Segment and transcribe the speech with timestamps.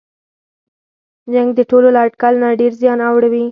[1.33, 3.45] جنګ د ټولو له اټکل نه ډېر زیان اړوي.